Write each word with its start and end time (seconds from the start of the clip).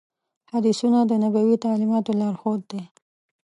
حدیثونه 0.51 0.99
د 1.05 1.11
نبوي 1.23 1.55
تعلیماتو 1.65 2.11
لارښود 2.21 2.61
دي. 2.71 2.83